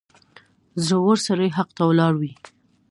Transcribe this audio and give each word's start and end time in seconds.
•زړور 0.87 1.17
سړی 1.27 1.49
حق 1.57 1.69
ته 1.77 1.83
ولاړ 1.89 2.13
وي. 2.21 2.33